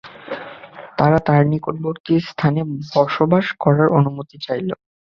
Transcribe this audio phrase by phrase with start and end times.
[0.97, 2.61] তারা তাঁর নিকটবর্তী স্থানে
[2.93, 4.69] বসবাস করার অনুমতি চাইল।